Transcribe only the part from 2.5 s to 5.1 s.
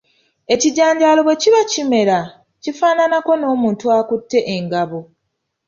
kifaananako n’omuntu akutte engabo.